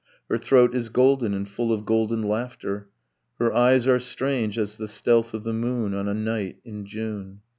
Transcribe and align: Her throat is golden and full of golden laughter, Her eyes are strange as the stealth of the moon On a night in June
Her 0.31 0.39
throat 0.39 0.73
is 0.75 0.89
golden 0.89 1.35
and 1.35 1.47
full 1.47 1.71
of 1.71 1.85
golden 1.85 2.23
laughter, 2.23 2.89
Her 3.37 3.53
eyes 3.53 3.85
are 3.85 3.99
strange 3.99 4.57
as 4.57 4.77
the 4.77 4.87
stealth 4.87 5.35
of 5.35 5.43
the 5.43 5.53
moon 5.53 5.93
On 5.93 6.07
a 6.07 6.13
night 6.15 6.57
in 6.65 6.87
June 6.87 7.41